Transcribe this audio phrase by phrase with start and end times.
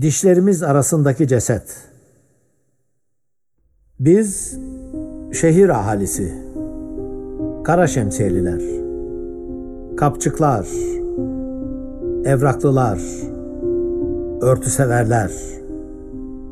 [0.00, 1.76] Dişlerimiz arasındaki ceset.
[4.00, 4.58] Biz
[5.32, 6.34] şehir ahalisi,
[7.64, 8.62] kara şemsiyeliler,
[9.96, 10.66] kapçıklar,
[12.24, 12.98] evraklılar,
[14.42, 15.32] örtüseverler,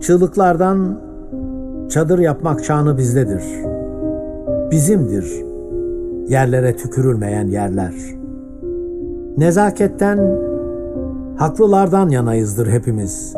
[0.00, 1.00] çığlıklardan
[1.90, 3.44] çadır yapmak çağını bizdedir.
[4.70, 5.44] Bizimdir
[6.28, 7.94] yerlere tükürülmeyen yerler.
[9.36, 10.49] Nezaketten,
[11.40, 13.34] haklılardan yanayızdır hepimiz.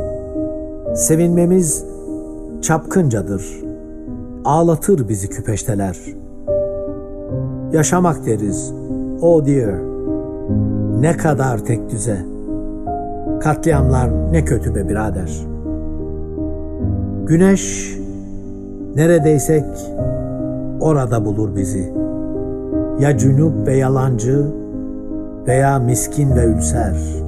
[0.94, 1.84] Sevinmemiz
[2.62, 3.62] çapkıncadır.
[4.44, 5.98] Ağlatır bizi küpeşteler.
[7.72, 8.72] Yaşamak deriz.
[9.20, 9.74] Oh dear.
[11.00, 12.18] Ne kadar tek düze.
[13.40, 15.46] Katliamlar ne kötü be birader.
[17.26, 17.96] Güneş
[18.94, 19.64] neredeysek
[20.80, 21.92] orada bulur bizi.
[23.00, 24.46] Ya cünüp ve yalancı
[25.46, 27.22] veya miskin ve ülser.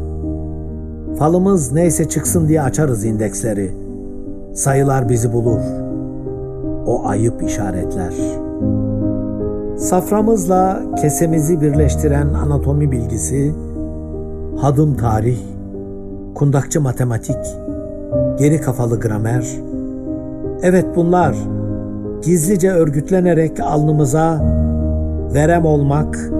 [1.19, 3.71] Falımız neyse çıksın diye açarız indeksleri.
[4.55, 5.61] Sayılar bizi bulur.
[6.87, 8.15] O ayıp işaretler.
[9.77, 13.53] Saframızla kesemizi birleştiren anatomi bilgisi,
[14.57, 15.39] hadım tarih,
[16.35, 17.37] kundakçı matematik,
[18.39, 19.47] geri kafalı gramer.
[20.63, 21.37] Evet bunlar
[22.23, 24.45] gizlice örgütlenerek alnımıza
[25.35, 26.31] verem olmak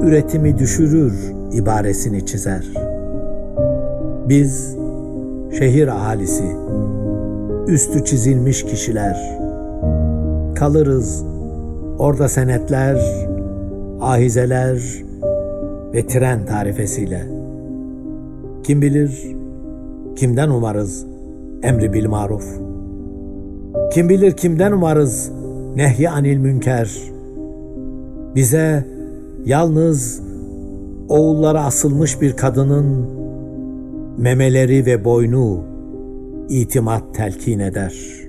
[0.00, 2.85] üretimi düşürür ibaresini çizer.
[4.28, 4.76] Biz
[5.58, 6.44] şehir ahalisi,
[7.66, 9.38] üstü çizilmiş kişiler
[10.54, 11.24] kalırız
[11.98, 13.00] orada senetler,
[14.00, 15.04] ahizeler
[15.94, 17.26] ve tren tarifesiyle.
[18.62, 19.36] Kim bilir
[20.16, 21.06] kimden umarız
[21.62, 22.58] emri bil maruf.
[23.92, 25.30] Kim bilir kimden umarız
[25.76, 27.02] nehy anil münker.
[28.34, 28.84] Bize
[29.44, 30.22] yalnız
[31.08, 33.06] oğullara asılmış bir kadının
[34.18, 35.64] memeleri ve boynu
[36.48, 38.25] itimat telkin eder.''